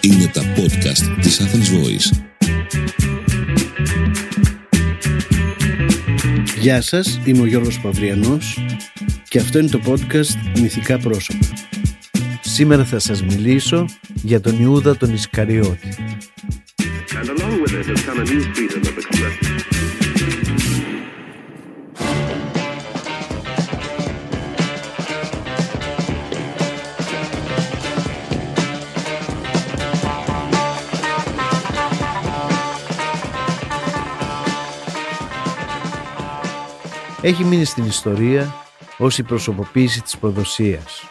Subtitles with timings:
[0.00, 2.22] Είναι τα podcast της Athens Voice.
[6.60, 8.58] Γεια σας, είμαι ο Γιώργος Παυριανός
[9.28, 11.46] και αυτό είναι το podcast Μυθικά Πρόσωπα.
[12.40, 13.84] Σήμερα θα σας μιλήσω
[14.14, 15.96] για τον Ιούδα τον Ισκαριώτη.
[17.20, 18.67] and along with it
[37.28, 38.54] Έχει μείνει στην ιστορία
[38.98, 41.10] ως η προσωποποίηση της προδοσίας.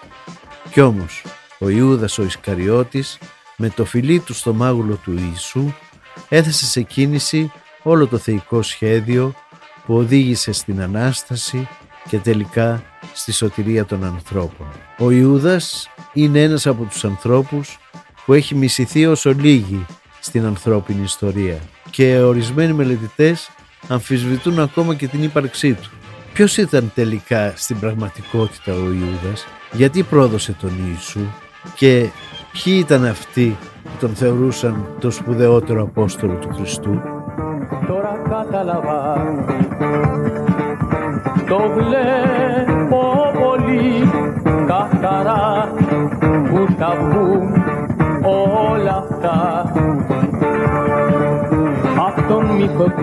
[0.71, 1.23] Κι όμως,
[1.59, 3.17] ο Ιούδας ο Ισκαριώτης
[3.57, 5.73] με το φιλί του στο μάγουλο του Ιησού
[6.29, 7.51] έθεσε σε κίνηση
[7.83, 9.33] όλο το θεϊκό σχέδιο
[9.85, 11.67] που οδήγησε στην Ανάσταση
[12.09, 14.67] και τελικά στη σωτηρία των ανθρώπων.
[14.97, 17.79] Ο Ιούδας είναι ένας από τους ανθρώπους
[18.25, 19.85] που έχει μισηθεί όσο λίγοι
[20.19, 23.49] στην ανθρώπινη ιστορία και ορισμένοι μελετητές
[23.87, 25.91] αμφισβητούν ακόμα και την ύπαρξή του.
[26.37, 31.19] Ποιος ήταν τελικά στην πραγματικότητα ο Ιούδας, γιατί πρόδωσε τον Ιησού;
[31.75, 32.09] Και
[32.51, 37.01] ποιοι ήταν αυτοί που τον θεωρούσαν το σπουδαιότερο Απόστολο του Χριστού;
[37.87, 39.13] Τώρα κατάλαβα
[41.47, 43.01] Το βλέπω
[43.43, 44.09] πολύ
[44.67, 45.73] καθαρά
[46.49, 47.63] Που θα βγουν
[48.23, 49.71] όλα αυτά
[52.07, 52.93] Απ' τον μύθο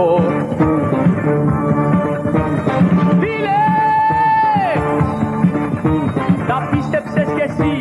[0.00, 0.20] κακό
[3.20, 3.64] Φίλε!
[6.48, 7.74] Τα πίστεψες κι εσύ.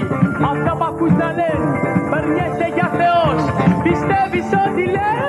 [0.52, 1.70] Αυτά που ακούς να λένε
[2.10, 3.42] Περνιέσαι για Θεός.
[3.84, 5.28] Πιστεύεις ότι λένε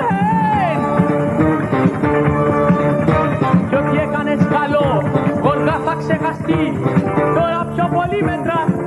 [3.69, 4.89] Κι ό,τι έκανες καλό
[5.43, 6.63] Γοργά θα ξεχαστεί.
[7.35, 8.80] Τώρα πιο πολύ μέτρα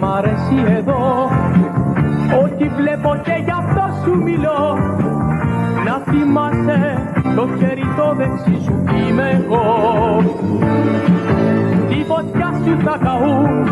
[0.00, 1.30] μ' αρέσει εδώ.
[2.42, 4.78] Ό,τι βλέπω και γι' αυτό σου μιλώ.
[5.86, 6.78] Να θυμάσαι
[7.36, 9.64] το χέρι το δεξί σου είμαι εγώ.
[11.88, 13.66] Τη φωτιά σου θα καούν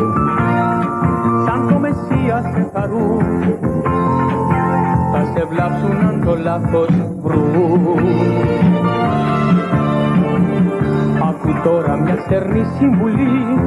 [1.47, 3.25] Σαν το Μεσσία σε χαρούν
[5.13, 6.89] Θα σε βλάψουν αν το λάθος
[7.23, 7.99] βρουν.
[11.29, 13.59] Άκου τώρα μια στερνή συμβουλή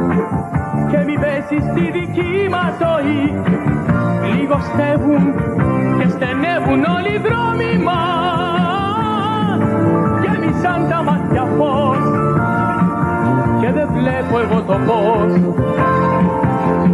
[0.89, 3.23] και μη πέσεις στη δική μας ζωή.
[4.33, 5.23] Λίγος στεύουν
[5.97, 9.59] και στενεύουν όλοι οι δρόμοι μας.
[10.21, 12.03] Γέμισαν τα μάτια φως
[13.59, 15.31] και δεν βλέπω εγώ το πώς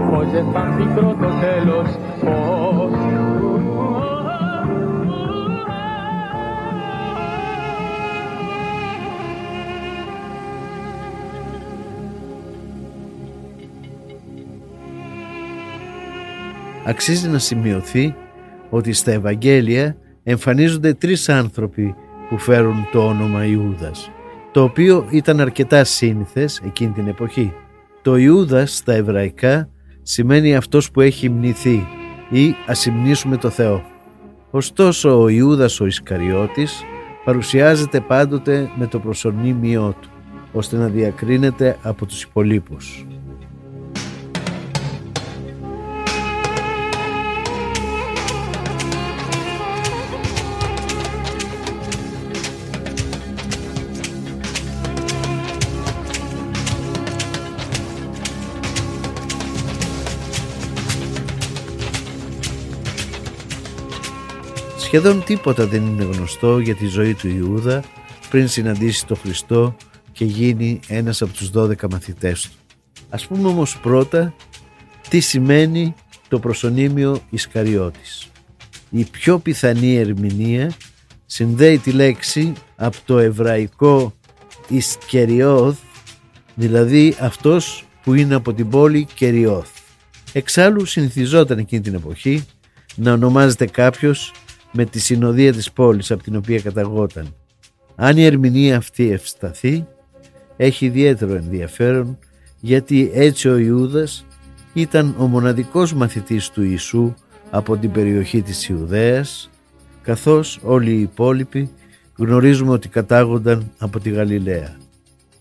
[0.09, 1.87] Πως δεν θα μικρό το τέλος
[2.21, 3.22] πώς
[16.85, 18.15] Αξίζει να σημειωθεί
[18.69, 21.95] ότι στα Ευαγγέλια εμφανίζονται τρεις άνθρωποι
[22.29, 24.11] που φέρουν το όνομα Ιούδας,
[24.51, 27.53] το οποίο ήταν αρκετά σύνηθες εκείνη την εποχή.
[28.01, 29.69] Το Ιούδας στα εβραϊκά
[30.01, 31.87] σημαίνει αυτός που έχει μνηθεί
[32.29, 33.83] ή ασυμνήσουμε το Θεό.
[34.51, 36.83] Ωστόσο ο Ιούδας ο Ισκαριώτης
[37.25, 40.09] παρουσιάζεται πάντοτε με το προσωνύμιό του,
[40.51, 43.05] ώστε να διακρίνεται από τους υπολείπους.
[64.95, 67.83] Σχεδόν τίποτα δεν είναι γνωστό για τη ζωή του Ιούδα
[68.29, 69.75] πριν συναντήσει τον Χριστό
[70.11, 72.75] και γίνει ένας από τους 12 μαθητές του.
[73.09, 74.33] Ας πούμε όμως πρώτα
[75.09, 75.95] τι σημαίνει
[76.27, 78.27] το προσωνύμιο Ισκαριώτης.
[78.89, 80.73] Η πιο πιθανή ερμηνεία
[81.25, 84.13] συνδέει τη λέξη από το εβραϊκό
[84.67, 85.77] Ισκεριώθ,
[86.55, 89.69] δηλαδή αυτός που είναι από την πόλη Κεριώθ.
[90.33, 92.45] Εξάλλου συνηθιζόταν εκείνη την εποχή
[92.95, 94.31] να ονομάζεται κάποιος
[94.73, 97.35] με τη συνοδεία της πόλης από την οποία καταγόταν.
[97.95, 99.87] Αν η ερμηνεία αυτή ευσταθεί,
[100.57, 102.17] έχει ιδιαίτερο ενδιαφέρον
[102.59, 104.25] γιατί έτσι ο Ιούδας
[104.73, 107.13] ήταν ο μοναδικός μαθητής του Ιησού
[107.49, 109.49] από την περιοχή της Ιουδαίας
[110.01, 111.69] καθώς όλοι οι υπόλοιποι
[112.17, 114.77] γνωρίζουμε ότι κατάγονταν από τη Γαλιλαία.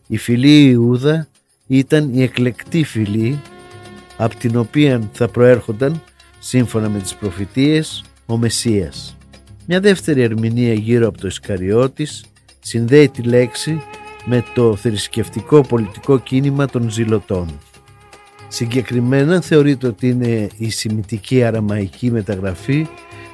[0.06, 1.28] Η φυλή Ιούδα
[1.66, 3.40] ήταν η εκλεκτή φυλή
[4.16, 6.02] από την οποία θα προέρχονταν
[6.38, 9.16] σύμφωνα με τις προφητείες ο Μεσσίας.
[9.66, 12.24] Μια δεύτερη ερμηνεία γύρω από το Ισκαριώτης
[12.60, 13.82] συνδέει τη λέξη
[14.24, 17.58] με το θρησκευτικό πολιτικό κίνημα των ζηλωτών.
[18.48, 22.86] Συγκεκριμένα θεωρείται ότι είναι η σημητική αραμαϊκή μεταγραφή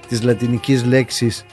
[0.09, 1.45] της λατινικής λέξης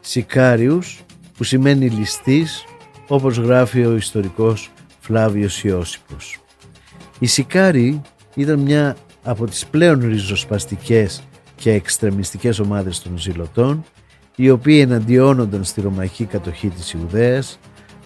[0.00, 1.00] «σικάριους»
[1.36, 2.64] που σημαίνει ληστής
[3.08, 6.38] όπως γράφει ο ιστορικός Φλάβιος Ιώσιπος.
[7.18, 8.02] Οι Σικάριοι
[8.34, 11.22] ήταν μια από τις πλέον ριζοσπαστικές
[11.54, 13.84] και εξτρεμιστικές ομάδες των ζηλωτών
[14.40, 17.58] οι οποίοι εναντιώνονταν στη ρωμαϊκή κατοχή της Ιουδαίας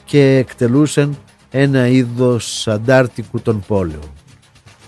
[0.05, 1.17] και εκτελούσαν
[1.51, 4.13] ένα είδος αντάρτικου των πόλεων.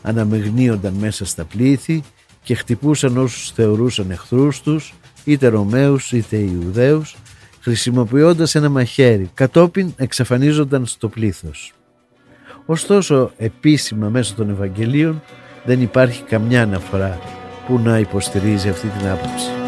[0.03, 2.03] Αναμεγνύονταν μέσα στα πλήθη
[2.43, 4.95] και χτυπούσαν όσους θεωρούσαν εχθρούς τους,
[5.25, 7.17] είτε Ρωμαίους είτε Ιουδαίους,
[7.61, 11.73] χρησιμοποιώντας ένα μαχαίρι, κατόπιν εξαφανίζονταν στο πλήθος.
[12.67, 15.23] Ωστόσο, επίσημα μέσω των Ευαγγελίων
[15.65, 17.19] δεν υπάρχει καμιά αναφορά
[17.67, 19.64] που να υποστηρίζει αυτή την άποψη.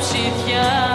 [0.00, 0.89] Και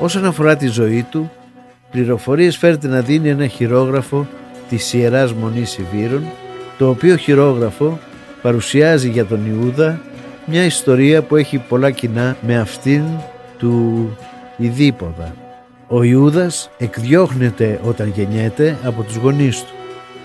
[0.00, 1.30] Όσον αφορά τη ζωή του,
[1.90, 4.26] πληροφορίες φέρεται να δίνει ένα χειρόγραφο
[4.68, 6.24] της Ιεράς Μονής Σιβήρων,
[6.78, 7.98] το οποίο χειρόγραφο
[8.42, 10.00] παρουσιάζει για τον Ιούδα
[10.46, 13.02] μια ιστορία που έχει πολλά κοινά με αυτήν
[13.58, 14.08] του
[14.56, 15.34] Ιδίποδα.
[15.88, 19.74] Ο Ιούδας εκδιώχνεται όταν γεννιέται από τους γονείς του,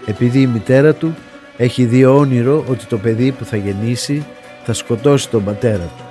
[0.06, 1.16] επειδή η μητέρα του
[1.58, 4.26] έχει δει όνειρο ότι το παιδί που θα γεννήσει
[4.66, 6.04] θα σκοτώσει τον πατέρα του.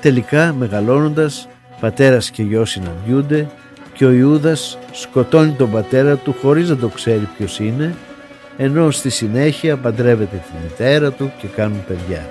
[0.00, 1.48] Τελικά μεγαλώνοντας
[1.80, 3.48] πατέρας και γιος συναντιούνται
[3.92, 7.94] και ο Ιούδας σκοτώνει τον πατέρα του χωρίς να το ξέρει ποιος είναι
[8.56, 12.28] ενώ στη συνέχεια παντρεύεται τη μητέρα του και κάνουν παιδιά.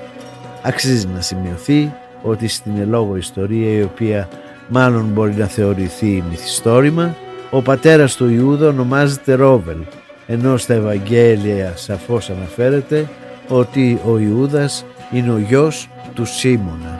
[0.61, 4.29] Αξίζει να σημειωθεί ότι στην ελόγω ιστορία η οποία
[4.67, 7.15] μάλλον μπορεί να θεωρηθεί μυθιστόρημα
[7.49, 9.77] ο πατέρας του Ιούδα ονομάζεται Ρόβελ
[10.27, 13.09] ενώ στα Ευαγγέλια σαφώς αναφέρεται
[13.47, 16.99] ότι ο Ιούδας είναι ο γιος του Σίμωνα.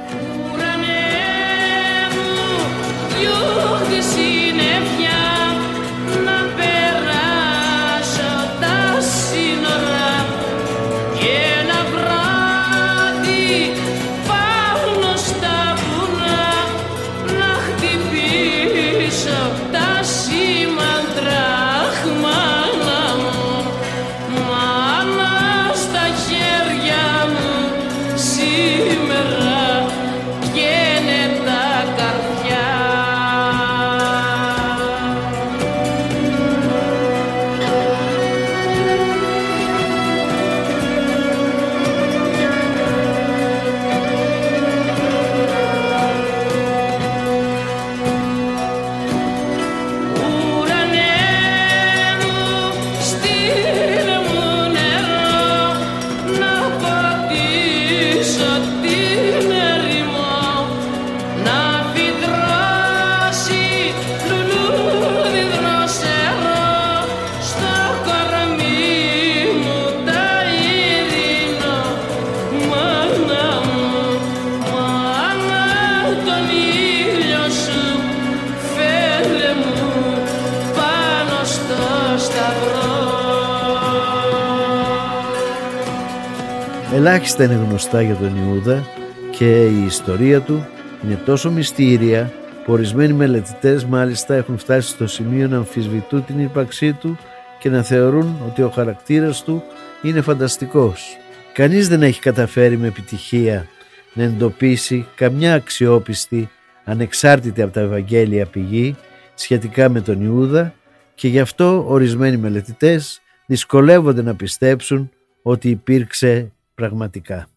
[87.25, 88.83] Ελάχιστα είναι γνωστά για τον Ιούδα
[89.31, 90.65] και η ιστορία του
[91.03, 92.33] είναι τόσο μυστήρια
[92.65, 97.17] που ορισμένοι μελετητές μάλιστα έχουν φτάσει στο σημείο να αμφισβητούν την ύπαρξή του
[97.59, 99.63] και να θεωρούν ότι ο χαρακτήρας του
[100.01, 101.17] είναι φανταστικός.
[101.53, 103.67] Κανείς δεν έχει καταφέρει με επιτυχία
[104.13, 106.49] να εντοπίσει καμιά αξιόπιστη,
[106.83, 108.95] ανεξάρτητη από τα Ευαγγέλια πηγή
[109.33, 110.73] σχετικά με τον Ιούδα
[111.15, 115.09] και γι' αυτό ορισμένοι μελετητές δυσκολεύονται να πιστέψουν
[115.41, 117.47] ότι υπήρξε πραγματικά.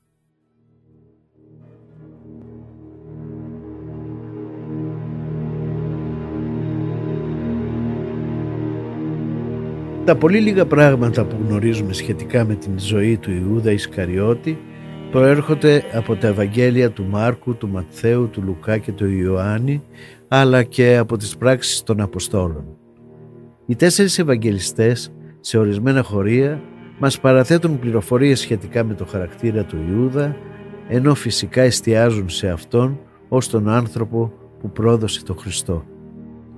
[10.04, 14.58] Τα πολύ λίγα πράγματα που γνωρίζουμε σχετικά με την ζωή του Ιούδα Ισκαριώτη
[15.10, 19.82] προέρχονται από τα Ευαγγέλια του Μάρκου, του Ματθαίου, του Λουκά και του Ιωάννη
[20.28, 22.76] αλλά και από τις πράξεις των Αποστόλων.
[23.66, 26.62] Οι τέσσερις Ευαγγελιστές σε ορισμένα χωρία
[26.99, 30.37] μας παραθέτουν πληροφορίες σχετικά με το χαρακτήρα του Ιούδα
[30.88, 35.85] ενώ φυσικά εστιάζουν σε Αυτόν ως τον άνθρωπο που πρόδωσε τον Χριστό.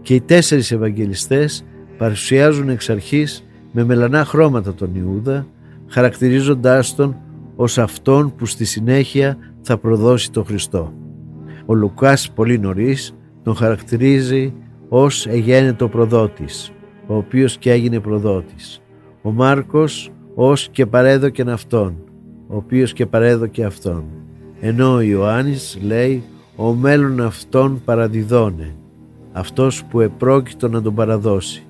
[0.02, 1.64] Και οι τέσσερις Ευαγγελιστές
[1.98, 5.46] παρουσιάζουν εξ αρχής με μελανά χρώματα τον Ιούδα
[5.86, 7.16] χαρακτηρίζοντάς τον
[7.56, 10.92] ως αυτόν που στη συνέχεια θα προδώσει τον Χριστό.
[11.66, 14.54] Ο Λουκάς πολύ νωρίς τον χαρακτηρίζει
[14.88, 16.72] ως εγένετο προδότης,
[17.06, 18.82] ο οποίος και έγινε προδότης.
[19.22, 20.10] Ο Μάρκος
[20.42, 21.96] ως και παρέδοκεν αυτόν,
[22.48, 24.04] ο οποίος και παρέδοκε αυτόν.
[24.60, 26.22] Ενώ ο Ιωάννης λέει
[26.56, 28.74] ο μέλλον αυτόν παραδιδώνε,
[29.32, 31.62] αυτός που επρόκειτο να τον παραδώσει.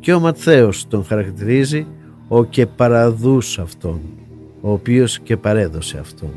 [0.00, 1.86] Και ο Ματθαίος τον χαρακτηρίζει
[2.28, 4.00] ο και παραδούς αυτόν,
[4.60, 6.34] ο οποίος και παρέδωσε αυτόν.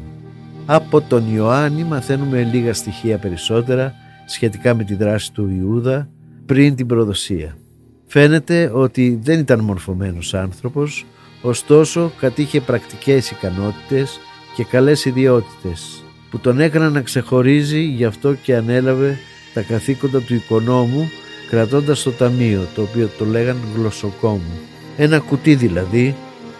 [0.65, 3.94] Από τον Ιωάννη μαθαίνουμε λίγα στοιχεία περισσότερα
[4.25, 6.10] σχετικά με τη δράση του Ιούδα
[6.46, 7.58] πριν την προδοσία.
[8.05, 11.05] Φαίνεται ότι δεν ήταν μορφωμένος άνθρωπος,
[11.45, 14.19] ωστόσο κατήχε πρακτικές ικανότητες
[14.55, 19.17] και καλές ιδιότητες που τον έκαναν να ξεχωρίζει γι' αυτό και ανέλαβε
[19.53, 21.09] τα καθήκοντα του οικονόμου
[21.49, 24.59] κρατώντας το ταμείο το οποίο το λέγαν γλωσσοκόμου.
[24.97, 26.15] Ένα κουτί δηλαδή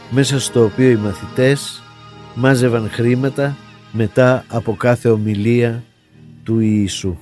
[0.10, 1.84] μέσα στο οποίο οι μαθητές
[2.36, 3.58] μάζευαν χρήματα
[3.92, 5.84] μετά από κάθε ομιλία
[6.44, 7.18] του Ιησού.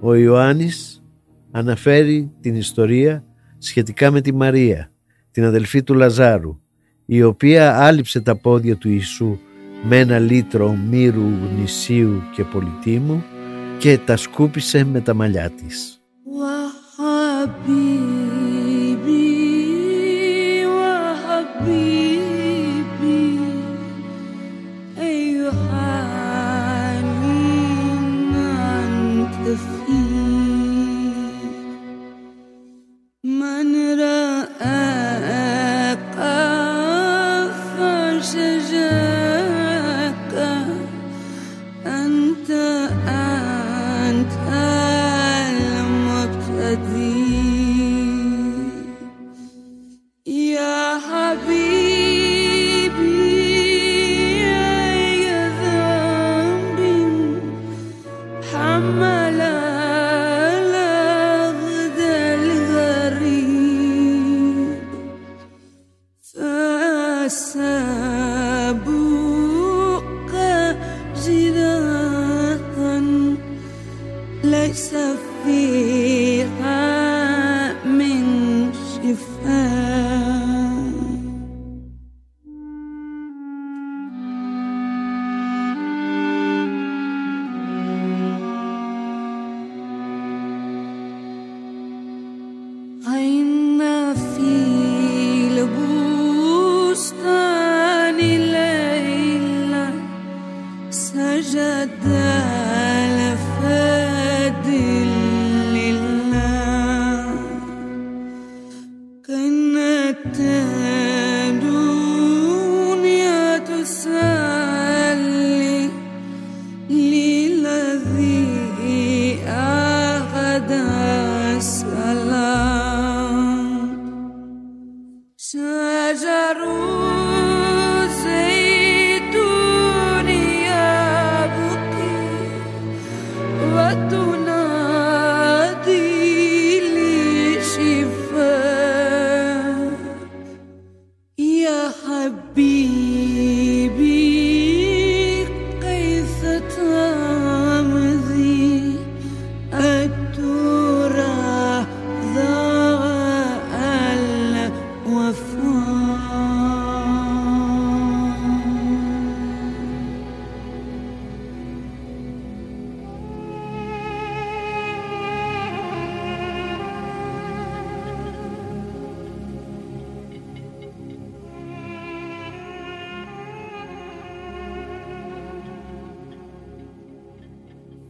[0.00, 1.02] Ο Ιωάννης
[1.50, 3.24] αναφέρει την ιστορία
[3.58, 4.90] σχετικά με τη Μαρία,
[5.30, 6.60] την αδελφή του Λαζάρου,
[7.06, 9.38] η οποία άλυψε τα πόδια του Ιησού
[9.82, 13.24] με ένα λίτρο μύρου, γνησίου και πολυτίμου
[13.78, 16.00] και τα σκούπισε με τα μαλλιά της.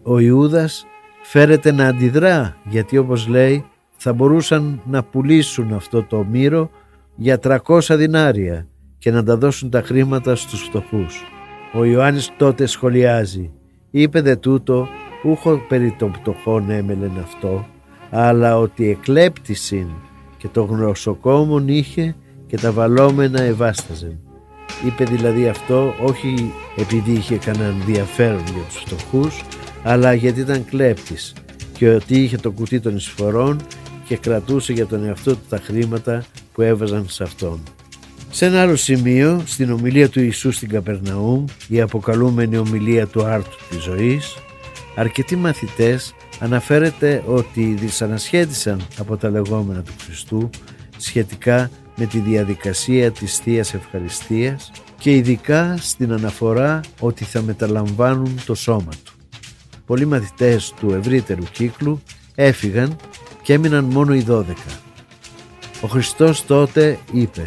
[0.09, 0.87] Ο Ιούδας
[1.23, 3.65] φέρεται να αντιδρά γιατί όπως λέει
[3.97, 6.71] θα μπορούσαν να πουλήσουν αυτό το μύρο
[7.17, 8.67] για 300 δινάρια
[8.99, 11.23] και να τα δώσουν τα χρήματα στους φτωχούς.
[11.73, 13.51] Ο Ιωάννης τότε σχολιάζει
[13.91, 14.89] «Είπε δε τούτο,
[15.25, 17.67] ούχο περί των πτωχών έμελεν αυτό,
[18.11, 19.87] αλλά ότι εκλέπτησιν
[20.37, 22.15] και το γνωσοκόμον είχε
[22.47, 24.19] και τα βαλόμενα ευάσταζεν».
[24.87, 29.43] Είπε δηλαδή αυτό όχι επειδή είχε κανένα ενδιαφέρον για τους φτωχούς,
[29.89, 31.33] αλλά γιατί ήταν κλέπτης
[31.73, 33.61] και ότι είχε το κουτί των εισφορών
[34.05, 37.63] και κρατούσε για τον εαυτό του τα χρήματα που έβαζαν σε αυτόν.
[38.31, 43.57] Σε ένα άλλο σημείο, στην ομιλία του Ιησού στην Καπερναούμ, η αποκαλούμενη ομιλία του άρτου
[43.71, 44.37] της ζωής,
[44.97, 50.51] αρκετοί μαθητές αναφέρεται ότι δυσανασχέτησαν από τα λεγόμενα του Χριστού
[50.97, 58.55] σχετικά με τη διαδικασία της θείας Ευχαριστίας και ειδικά στην αναφορά ότι θα μεταλαμβάνουν το
[58.55, 59.16] σώμα του.
[59.87, 62.03] Πολλοί μαθητές του ευρύτερου κύκλου
[62.35, 62.97] έφυγαν
[63.43, 64.81] και έμειναν μόνο οι δώδεκα.
[65.81, 67.47] Ο Χριστός τότε είπε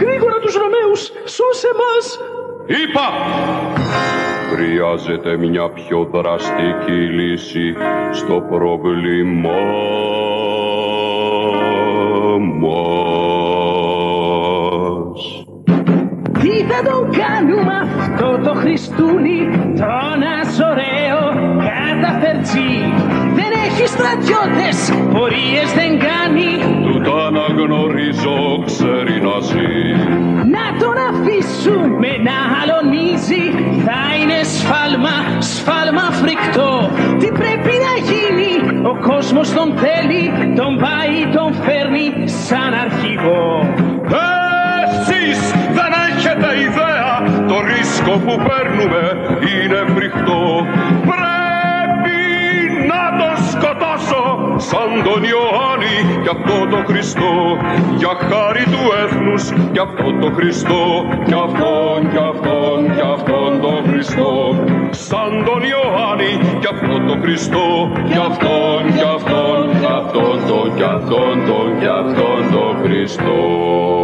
[0.00, 2.18] Γρήγορα τους Ρωμαίους σώσε μας
[2.66, 3.08] Είπα!
[4.54, 7.74] Χρειάζεται μια πιο δραστική λύση
[8.12, 9.58] στο πρόβλημά
[12.62, 14.22] μας.
[16.40, 19.38] Τι θα τον κάνουμε αυτό το Χριστούνι
[19.76, 21.22] Τον αζωραίο
[21.68, 22.74] καταφερτζή.
[23.38, 24.76] Δεν έχει στρατιώτες,
[25.12, 26.50] πορείες δεν κάνει.
[26.86, 29.76] Του τα αναγνωρίζω, ξέρει να ζει.
[30.56, 33.44] Να τον αφήσουμε να αλωνίζει
[33.86, 36.90] Θα είναι σφάλμα, σφάλμα φρικτό.
[37.20, 38.52] Τι πρέπει να γίνει,
[38.90, 40.24] ο κόσμος τον θέλει
[40.56, 41.81] Τον πάει, τον φέρνει
[48.12, 49.02] ρίσκο που παίρνουμε
[49.52, 50.66] είναι φρικτό.
[51.10, 52.20] Πρέπει
[52.90, 54.24] να τον σκοτώσω
[54.56, 57.32] Σαν τον Ιωάννη και αυτό το Χριστό.
[57.96, 60.82] Για χάρη του έθνους και αυτό το Χριστό.
[61.26, 64.32] Κι αυτόν κι αυτόν κι αυτόν τον Χριστό.
[64.90, 67.66] Σαν τον Ιωάννη και αυτό το Χριστό.
[68.12, 74.01] Κι αυτόν κι αυτόν κι αυτόν τον κι αυτόν τον κι αυτόν τον Χριστό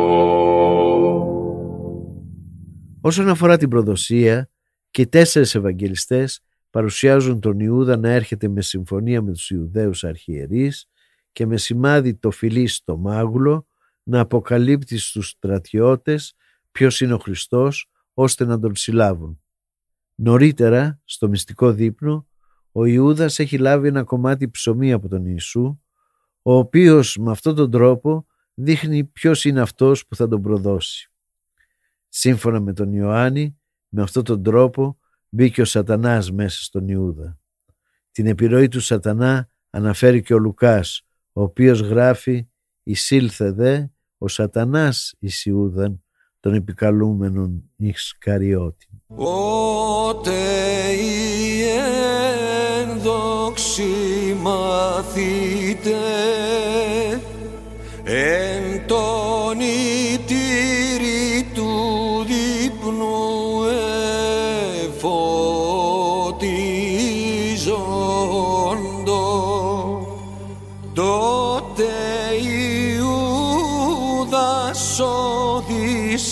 [3.00, 4.50] Όσον αφορά την προδοσία
[4.90, 10.88] και οι τέσσερις Ευαγγελιστές παρουσιάζουν τον Ιούδα να έρχεται με συμφωνία με τους Ιουδαίους αρχιερείς
[11.32, 13.66] και με σημάδι το φιλί στο μάγουλο
[14.02, 16.34] να αποκαλύπτει στους στρατιώτες
[16.72, 19.42] ποιος είναι ο Χριστός ώστε να τον συλλάβουν.
[20.14, 22.26] Νωρίτερα, στο μυστικό δείπνο,
[22.72, 25.80] ο Ιούδας έχει λάβει ένα κομμάτι ψωμί από τον Ιησού,
[26.42, 31.12] ο οποίος με αυτόν τον τρόπο δείχνει ποιος είναι αυτός που θα τον προδώσει.
[32.08, 37.38] Σύμφωνα με τον Ιωάννη, με αυτόν τον τρόπο μπήκε ο σατανάς μέσα στον Ιούδα.
[38.12, 42.48] Την επιρροή του σατανά αναφέρει και ο Λουκάς, ο οποίος γράφει
[42.82, 43.84] «Εισήλθε δε
[44.18, 46.02] ο σατανάς εις Ιούδαν,
[46.40, 48.88] των επικαλούμενων Ισκαριώτη.
[49.06, 50.32] Ότε
[50.92, 51.62] η
[52.82, 53.84] ένδοξη
[54.40, 55.96] μαθήτε
[58.04, 59.60] εν τον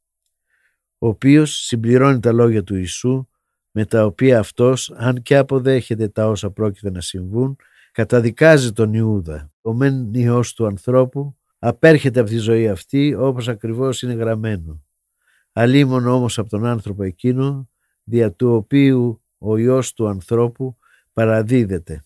[0.99, 3.29] ο οποίος συμπληρώνει τα λόγια του Ιησού
[3.71, 7.57] με τα οποία αυτός, αν και αποδέχεται τα όσα πρόκειται να συμβούν,
[7.93, 9.51] καταδικάζει τον Ιούδα.
[9.61, 14.85] Ο μεν Υιός του ανθρώπου απέρχεται από τη ζωή αυτή όπως ακριβώς είναι γραμμένο.
[15.53, 17.69] Αλίμον όμως από τον άνθρωπο εκείνο,
[18.05, 20.77] δια του οποίου ο Υιός του ανθρώπου
[21.13, 22.05] παραδίδεται.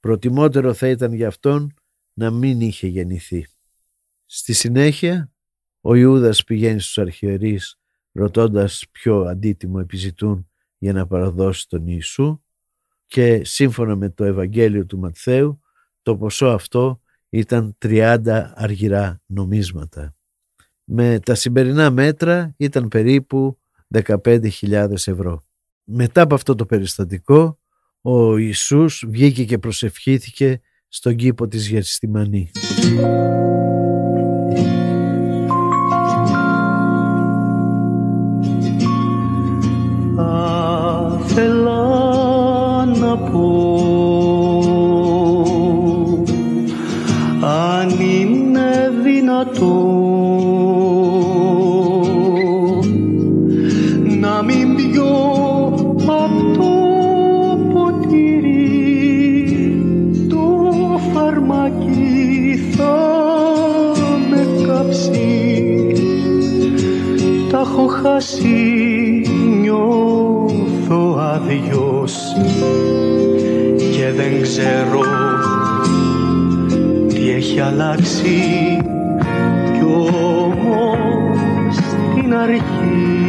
[0.00, 1.74] Προτιμότερο θα ήταν για αυτόν
[2.12, 3.46] να μην είχε γεννηθεί.
[4.26, 5.32] Στη συνέχεια,
[5.80, 7.78] ο Ιούδας πηγαίνει στους αρχιερείς
[8.14, 10.48] ρωτώντας ποιο αντίτιμο επιζητούν
[10.78, 12.42] για να παραδώσει τον Ιησού
[13.06, 15.60] και σύμφωνα με το Ευαγγέλιο του Ματθαίου
[16.02, 18.20] το ποσό αυτό ήταν 30
[18.54, 20.14] αργυρά νομίσματα.
[20.84, 23.58] Με τα σημερινά μέτρα ήταν περίπου
[24.02, 25.44] 15.000 ευρώ.
[25.84, 27.58] Μετά από αυτό το περιστατικό
[28.00, 32.50] ο Ιησούς βγήκε και προσευχήθηκε στον κήπο της Γερστημανή.
[41.36, 43.84] Θέλω να πω
[47.40, 50.04] αν είναι δυνατό
[54.20, 55.14] να μην πιω
[56.06, 56.70] απ' το
[57.72, 58.96] ποτήρι
[60.28, 60.70] το
[61.12, 62.96] φαρμάκι θα
[64.30, 65.94] με κάψει.
[67.50, 69.22] Τα έχω χάσει
[69.60, 70.13] νιώθω
[71.34, 72.14] άδειος
[73.76, 75.00] και δεν ξέρω
[77.08, 78.38] τι έχει αλλάξει.
[79.72, 83.23] Κι όμως στην αρχή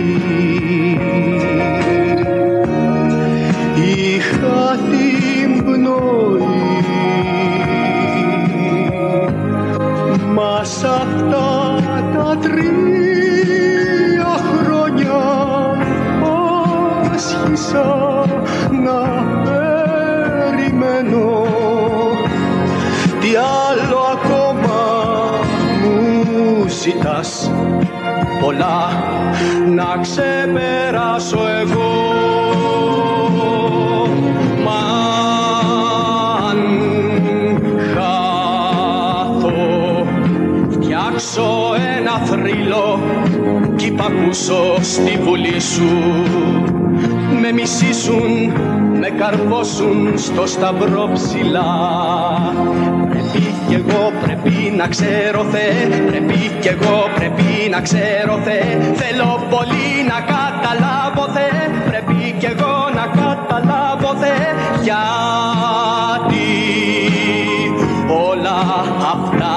[28.46, 28.90] πολλά
[29.76, 31.94] να ξεπεράσω εγώ.
[34.66, 34.82] Μα
[36.50, 36.60] αν
[37.94, 39.54] χάθω
[40.70, 43.00] φτιάξω ένα θρύλο
[43.76, 45.90] κι υπακούσω στη βουλή σου.
[47.42, 48.52] Με μισήσουν,
[49.00, 51.74] με καρφώσουν στο σταυρό ψηλά.
[52.94, 53.05] Πρέπει
[53.76, 55.68] κι εγώ, πρέπει να ξέρω Θε,
[56.10, 58.60] Πρέπει κι εγώ, πρέπει να ξέρω Θε.
[58.94, 61.50] Θέλω πολύ να καταλάβω θε
[61.90, 64.48] Πρέπει κι εγώ να καταλάβω Θεέ.
[64.84, 66.52] Γιατί
[68.30, 68.58] όλα
[69.14, 69.56] αυτά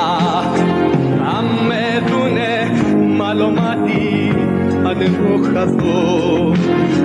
[1.24, 2.52] να με δουνε
[3.16, 4.35] μαλωμάτι
[4.88, 6.52] αν εγώ χαθώ.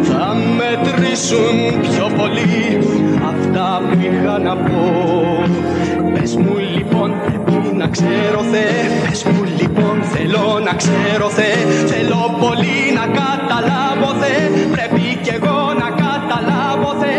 [0.04, 2.78] Θα μετρήσουν πιο πολύ
[3.32, 5.14] αυτά που είχα να πω.
[6.14, 7.03] Πες μου λοιπόν
[7.98, 8.68] ξέρω Θε
[9.04, 11.52] Πες μου λοιπόν θέλω να ξέρω Θε
[11.92, 14.36] Θέλω πολύ να καταλάβω Θε
[14.76, 17.18] Πρέπει κι εγώ να καταλάβω Θε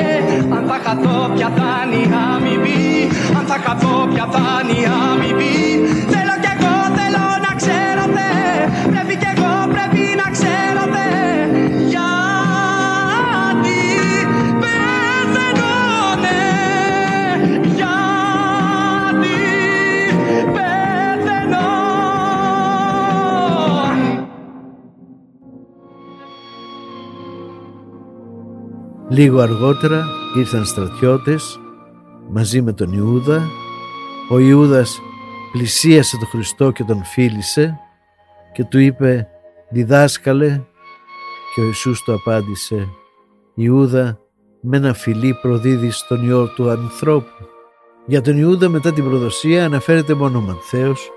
[0.57, 4.85] Αν θα χαθώ ποια θα είναι η αμοιβή Αν θα χαθώ ποια θα είναι η
[5.11, 5.34] αμοιβή
[29.15, 31.61] Λίγο αργότερα ήρθαν στρατιώτες
[32.29, 33.49] μαζί με τον Ιούδα.
[34.31, 35.01] Ο Ιούδας
[35.53, 37.79] πλησίασε τον Χριστό και τον φίλησε
[38.53, 39.29] και του είπε
[39.71, 40.63] «Διδάσκαλε»
[41.55, 42.89] και ο Ιησούς του απάντησε
[43.55, 44.19] «Ιούδα,
[44.61, 47.45] με ένα φιλί προδίδεις τον Υιό του ανθρώπου».
[48.07, 51.11] Για τον Ιούδα μετά την προδοσία αναφέρεται μόνο ο Ματθαίος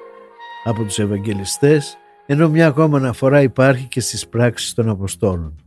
[0.63, 5.66] από τους Ευαγγελιστές ενώ μια ακόμα αναφορά υπάρχει και στις πράξεις των Αποστόλων.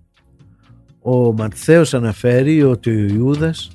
[1.02, 3.70] Ο Ματθαίος αναφέρει ότι ο Ιούδας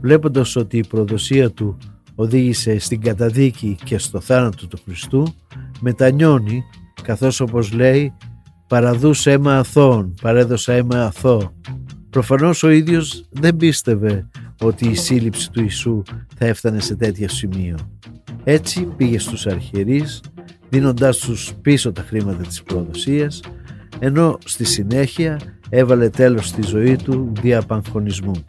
[0.00, 1.76] βλέποντας ότι η προδοσία του
[2.14, 5.34] οδήγησε στην καταδίκη και στο θάνατο του Χριστού
[5.80, 6.62] μετανιώνει
[7.02, 8.12] καθώς όπως λέει
[8.68, 11.52] παραδούσε αίμα αθώων, παρέδωσα αίμα αθώο.
[12.10, 14.28] Προφανώς ο ίδιος δεν πίστευε
[14.60, 16.02] ότι η σύλληψη του Ιησού
[16.36, 17.76] θα έφτανε σε τέτοιο σημείο.
[18.44, 20.20] Έτσι πήγε στους αρχιερείς
[20.68, 23.40] δίνοντάς τους πίσω τα χρήματα της προδοσίας
[23.98, 28.44] ενώ στη συνέχεια έβαλε τέλος στη ζωή του δια παγχωνισμού.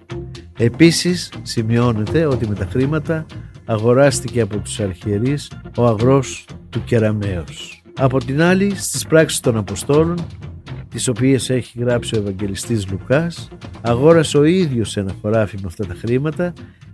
[0.57, 3.25] Επίσης σημειώνεται ότι με τα χρήματα
[3.65, 7.81] αγοράστηκε από τους αρχιερείς ο αγρός του Κεραμέως.
[7.97, 10.17] Από την άλλη στις πράξεις των Αποστόλων
[10.89, 13.47] τις οποίες έχει γράψει ο Ευαγγελιστής Λουκάς
[13.81, 16.53] αγόρασε ο ίδιος ένα χωράφι με αυτά τα χρήματα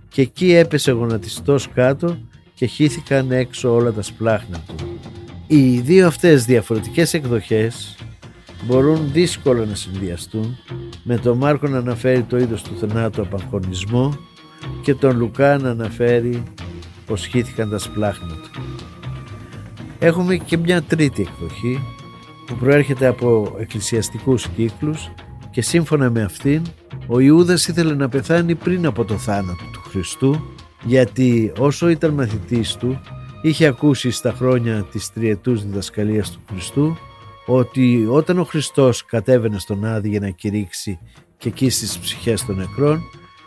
[0.09, 2.17] και εκεί έπεσε γονατιστός κάτω
[2.53, 4.75] και χύθηκαν έξω όλα τα σπλάχνα του.
[5.47, 7.95] Οι δύο αυτές διαφορετικές εκδοχές
[8.65, 10.57] μπορούν δύσκολα να συνδυαστούν
[11.03, 14.17] με τον Μάρκο να αναφέρει το είδος του θανάτου απαγχωνισμό
[14.81, 16.43] και τον Λουκά να αναφέρει
[17.05, 18.61] πως χύθηκαν τα σπλάχνα του.
[19.99, 21.79] Έχουμε και μια τρίτη εκδοχή
[22.45, 25.11] που προέρχεται από εκκλησιαστικούς κύκλους
[25.51, 26.61] και σύμφωνα με αυτήν
[27.07, 30.45] ο Ιούδας ήθελε να πεθάνει πριν από το θάνατο του Χριστού
[30.85, 32.99] γιατί όσο ήταν μαθητής του
[33.41, 36.97] είχε ακούσει στα χρόνια της τριετούς διδασκαλίας του Χριστού
[37.45, 40.99] ότι όταν ο Χριστός κατέβαινε στον Άδη για να κηρύξει
[41.37, 43.01] και εκεί στις ψυχές των νεκρών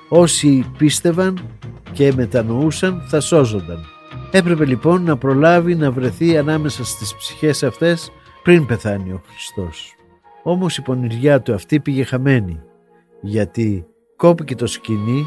[0.08, 1.48] όσοι πίστευαν
[1.92, 3.84] και μετανοούσαν θα σώζονταν.
[4.30, 8.11] Έπρεπε λοιπόν να προλάβει να βρεθεί ανάμεσα στις ψυχές αυτές
[8.42, 9.94] πριν πεθάνει ο Χριστός.
[10.42, 12.61] Όμως η πονηριά του αυτή πήγε χαμένη
[13.20, 15.26] γιατί κόπηκε το σκηνή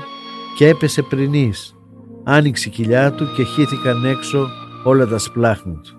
[0.57, 1.75] και έπεσε πρινής.
[2.23, 4.47] Άνοιξε η κοιλιά του και χύθηκαν έξω
[4.83, 5.95] όλα τα σπλάχνα του.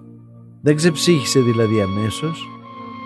[0.62, 2.46] Δεν ξεψύχησε δηλαδή αμέσως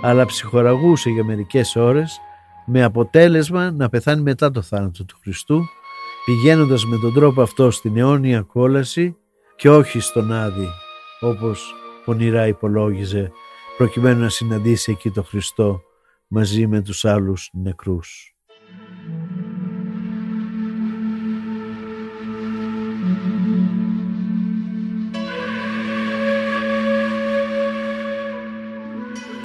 [0.07, 2.21] αλλά ψυχοραγούσε για μερικές ώρες
[2.66, 5.61] με αποτέλεσμα να πεθάνει μετά το θάνατο του Χριστού
[6.25, 9.16] πηγαίνοντας με τον τρόπο αυτό στην αιώνια κόλαση
[9.57, 10.69] και όχι στον Άδη
[11.21, 13.33] όπως πονηρά υπολόγιζε
[13.77, 15.83] προκειμένου να συναντήσει εκεί το Χριστό
[16.27, 18.36] μαζί με τους άλλους νεκρούς.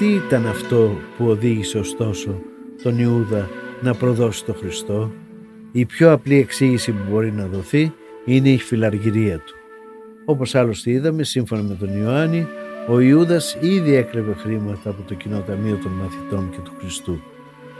[0.01, 2.41] Τι ήταν αυτό που οδήγησε ωστόσο
[2.83, 3.49] τον Ιούδα
[3.81, 5.11] να προδώσει τον Χριστό;
[5.71, 7.93] Η πιο απλή εξήγηση που μπορεί να δοθεί
[8.25, 9.53] είναι η φιλαργυρία του.
[10.25, 12.47] Όπως άλλωστε είδαμε, σύμφωνα με τον Ιωάννη,
[12.87, 17.21] ο Ιούδας ήδη έκλεβε χρήματα από το κοινό ταμείο των μαθητών και του Χριστού.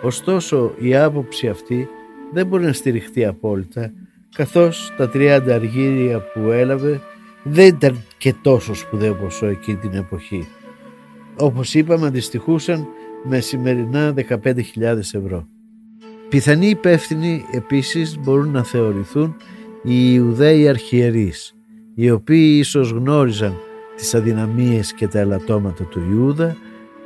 [0.02, 1.88] Ωστόσο η άποψη αυτή
[2.34, 3.94] δεν μπορεί να στηριχτεί απόλυτα
[4.36, 7.02] καθώς τα 30 αργύρια που έλαβε
[7.44, 10.48] δεν ήταν και τόσο σπουδαίο ποσό εκείνη την εποχή.
[11.38, 12.88] Όπως είπαμε αντιστοιχούσαν
[13.24, 14.56] με σημερινά 15.000
[14.98, 15.48] ευρώ.
[16.30, 19.36] Πιθανοί υπεύθυνοι επίσης μπορούν να θεωρηθούν
[19.84, 21.56] οι Ιουδαίοι αρχιερείς
[21.96, 23.54] οι οποίοι ίσως γνώριζαν
[23.96, 26.56] τις αδυναμίες και τα ελαττώματα του Ιούδα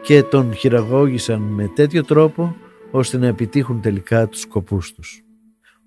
[0.02, 2.56] και τον χειραγώγησαν με τέτοιο τρόπο
[2.92, 5.24] ώστε να επιτύχουν τελικά τους σκοπούς τους.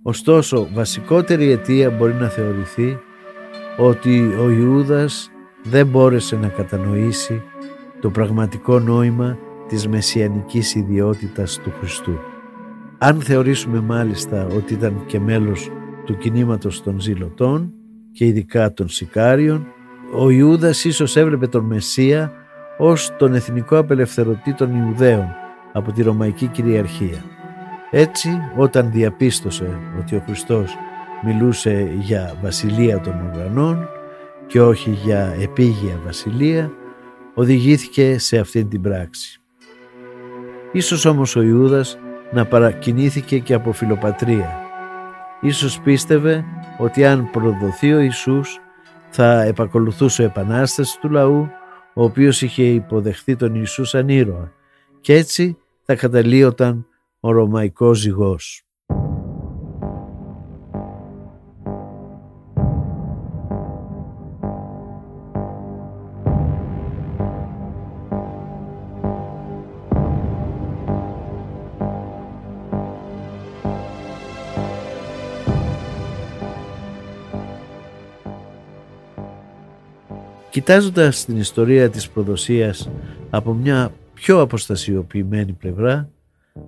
[0.02, 2.98] Ωστόσο, βασικότερη αιτία μπορεί να θεωρηθεί
[3.78, 5.30] ότι ο Ιούδας
[5.62, 7.42] δεν μπόρεσε να κατανοήσει
[8.00, 12.18] το πραγματικό νόημα της μεσιανικής ιδιότητας του Χριστού.
[12.98, 15.70] Αν θεωρήσουμε μάλιστα ότι ήταν και μέλος
[16.04, 17.72] του κινήματος των ζηλωτών
[18.12, 19.66] και ειδικά των σικάριων,
[20.16, 22.32] ο Ιούδας ίσως έβλεπε τον Μεσσία
[22.78, 25.26] ως τον εθνικό απελευθερωτή των Ιουδαίων
[25.72, 27.24] από τη Ρωμαϊκή κυριαρχία.
[27.90, 30.76] Έτσι, όταν διαπίστωσε ότι ο Χριστός
[31.24, 33.88] μιλούσε για βασιλεία των ουρανών
[34.46, 36.72] και όχι για επίγεια βασιλεία,
[37.38, 39.40] οδηγήθηκε σε αυτήν την πράξη.
[40.72, 41.98] Ίσως όμως ο Ιούδας
[42.32, 44.60] να παρακινήθηκε και από φιλοπατρία.
[45.40, 46.44] Ίσως πίστευε
[46.78, 48.60] ότι αν προδοθεί ο Ιησούς
[49.08, 51.48] θα επακολουθούσε ο επανάσταση του λαού
[51.94, 54.52] ο οποίος είχε υποδεχθεί τον Ιησούς σαν ήρωα
[55.00, 56.86] και έτσι θα καταλύονταν
[57.20, 58.67] ο Ρωμαϊκός ζυγός.
[80.58, 82.90] Κοιτάζοντας την ιστορία της προδοσίας
[83.30, 86.08] από μια πιο αποστασιοποιημένη πλευρά,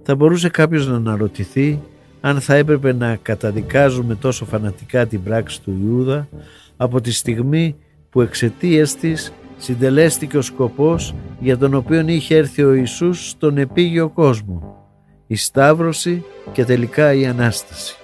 [0.03, 1.81] θα μπορούσε κάποιος να αναρωτηθεί
[2.20, 6.29] αν θα έπρεπε να καταδικάζουμε τόσο φανατικά την πράξη του Ιούδα
[6.76, 7.76] από τη στιγμή
[8.11, 14.09] που εξαιτίας της συντελέστηκε ο σκοπός για τον οποίο είχε έρθει ο Ιησούς στον επίγειο
[14.09, 14.87] κόσμο,
[15.26, 17.96] η Σταύρωση και τελικά η Ανάσταση.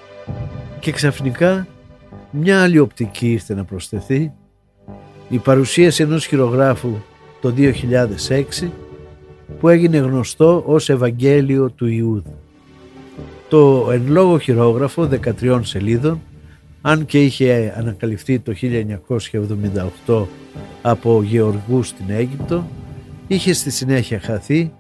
[0.81, 1.67] Και ξαφνικά
[2.31, 4.33] μια άλλη οπτική ήρθε να προσθεθεί
[5.29, 6.97] η παρουσίαση ενός χειρογράφου
[7.41, 8.69] το 2006
[9.61, 12.31] που έγινε γνωστό ως Ευαγγέλιο του Ιούδα.
[13.49, 15.09] Το εν λόγω χειρόγραφο
[15.41, 16.21] 13 σελίδων
[16.81, 18.53] αν και είχε ανακαλυφθεί το
[20.07, 20.25] 1978
[20.83, 22.67] από γεωργούς στην Αίγυπτο
[23.27, 24.73] είχε στη συνέχεια χαθεί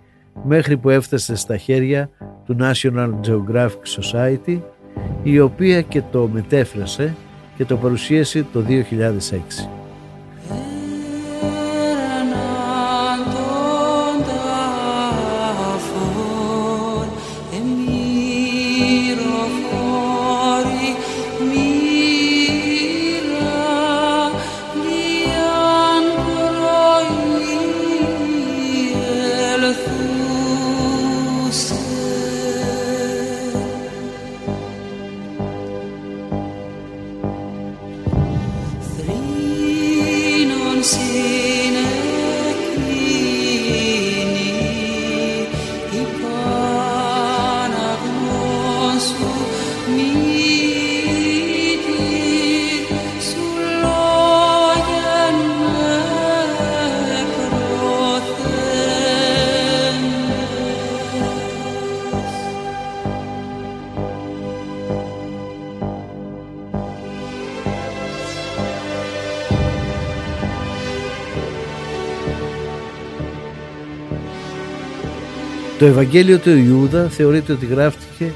[0.45, 2.11] μέχρι που έφτασε στα χέρια
[2.47, 4.59] του National Geographic Society
[5.23, 7.15] η οποία και το μετέφρασε
[7.57, 9.76] και το παρουσίασε το 2006.
[75.87, 78.33] Το Ευαγγέλιο του Ιούδα θεωρείται ότι γράφτηκε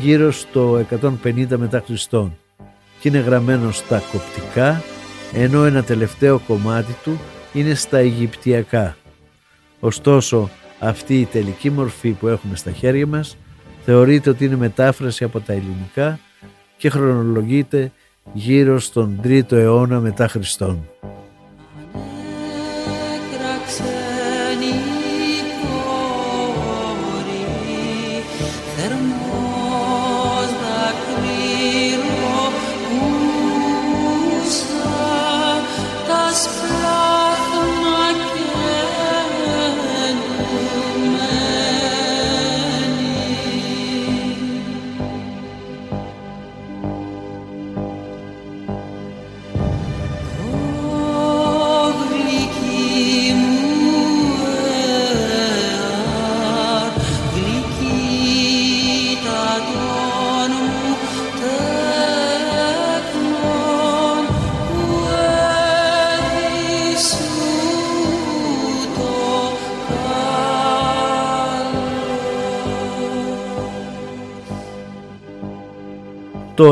[0.00, 0.86] γύρω στο
[1.24, 2.36] 150 μετά Χριστόν
[3.00, 4.82] και είναι γραμμένο στα κοπτικά
[5.32, 7.20] ενώ ένα τελευταίο κομμάτι του
[7.52, 8.96] είναι στα Αιγυπτιακά.
[9.80, 13.36] Ωστόσο αυτή η τελική μορφή που έχουμε στα χέρια μας
[13.84, 16.18] θεωρείται ότι είναι μετάφραση από τα ελληνικά
[16.76, 17.92] και χρονολογείται
[18.32, 20.88] γύρω στον 3ο αιώνα μετά Χριστόν.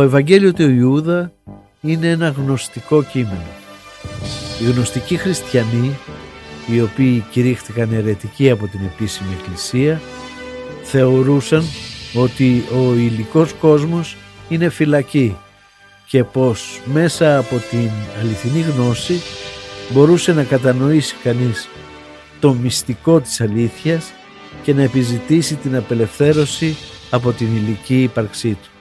[0.04, 1.32] Ευαγγέλιο του Ιούδα
[1.80, 3.46] είναι ένα γνωστικό κείμενο.
[4.60, 5.98] Οι γνωστικοί χριστιανοί,
[6.66, 10.00] οι οποίοι κηρύχθηκαν αιρετικοί από την επίσημη εκκλησία,
[10.82, 11.64] θεωρούσαν
[12.14, 14.16] ότι ο υλικός κόσμος
[14.48, 15.36] είναι φυλακή
[16.06, 17.90] και πως μέσα από την
[18.20, 19.20] αληθινή γνώση
[19.90, 21.68] μπορούσε να κατανοήσει κανείς
[22.40, 24.12] το μυστικό της αλήθειας
[24.62, 26.76] και να επιζητήσει την απελευθέρωση
[27.10, 28.73] από την υλική ύπαρξή του.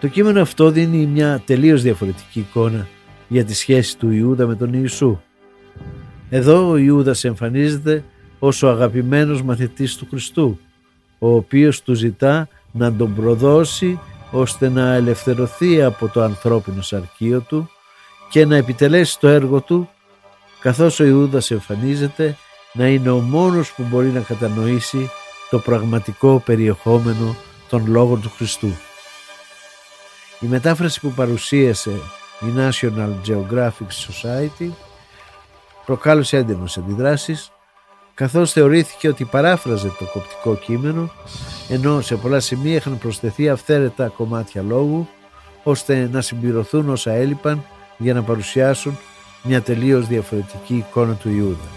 [0.00, 2.88] Το κείμενο αυτό δίνει μια τελείως διαφορετική εικόνα
[3.28, 5.20] για τη σχέση του Ιούδα με τον Ιησού.
[6.30, 8.04] Εδώ ο Ιούδας εμφανίζεται
[8.38, 10.58] ως ο αγαπημένος μαθητής του Χριστού,
[11.18, 13.98] ο οποίος του ζητά να τον προδώσει
[14.30, 17.70] ώστε να ελευθερωθεί από το ανθρώπινο σαρκείο του
[18.30, 19.88] και να επιτελέσει το έργο του
[20.60, 22.36] καθώς ο Ιούδας εμφανίζεται
[22.72, 25.10] να είναι ο μόνος που μπορεί να κατανοήσει
[25.50, 27.36] το πραγματικό περιεχόμενο
[27.68, 28.70] των λόγων του Χριστού.
[30.40, 31.90] Η μετάφραση που παρουσίασε
[32.40, 34.70] η National Geographic Society
[35.86, 37.52] προκάλεσε έντονες αντιδράσεις
[38.14, 41.10] καθώς θεωρήθηκε ότι παράφραζε το κοπτικό κείμενο
[41.68, 45.08] ενώ σε πολλά σημεία είχαν προσθεθεί αυθαίρετα κομμάτια λόγου
[45.62, 47.64] ώστε να συμπληρωθούν όσα έλειπαν
[47.98, 48.98] για να παρουσιάσουν
[49.42, 51.68] μια τελείως διαφορετική εικόνα του Ιούδα.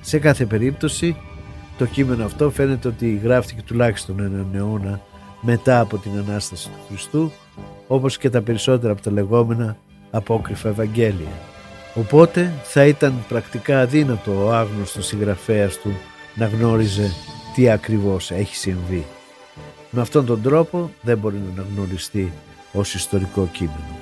[0.00, 1.16] Σε κάθε περίπτωση
[1.78, 5.00] το κείμενο αυτό φαίνεται ότι γράφτηκε τουλάχιστον έναν αιώνα
[5.40, 7.32] μετά από την Ανάσταση του Χριστού
[7.92, 9.76] όπως και τα περισσότερα από τα λεγόμενα
[10.10, 11.32] απόκριφα Ευαγγέλια.
[11.94, 15.92] Οπότε θα ήταν πρακτικά αδύνατο ο άγνωστος συγγραφέας του
[16.34, 17.10] να γνώριζε
[17.54, 19.06] τι ακριβώς έχει συμβεί.
[19.90, 22.32] Με αυτόν τον τρόπο δεν μπορεί να αναγνωριστεί
[22.72, 23.98] ως ιστορικό κείμενο.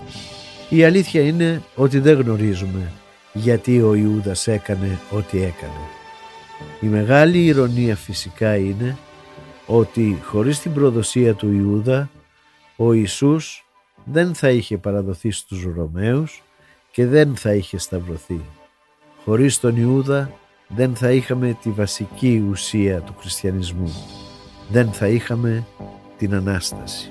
[0.69, 2.93] Η αλήθεια είναι ότι δεν γνωρίζουμε
[3.33, 5.85] γιατί ο Ιούδας έκανε ό,τι έκανε.
[6.81, 8.97] Η μεγάλη ηρωνία φυσικά είναι
[9.67, 12.11] ότι χωρίς την προδοσία του Ιούδα
[12.77, 13.65] ο Ιησούς
[14.05, 16.43] δεν θα είχε παραδοθεί στους Ρωμαίους
[16.91, 18.41] και δεν θα είχε σταυρωθεί.
[19.25, 20.33] Χωρίς τον Ιούδα
[20.69, 23.93] δεν θα είχαμε τη βασική ουσία του χριστιανισμού.
[24.71, 25.67] Δεν θα είχαμε
[26.19, 27.11] την Ανάσταση.